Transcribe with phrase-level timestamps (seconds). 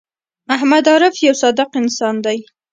[0.49, 2.39] محمد عارف یوه صادق انسان دی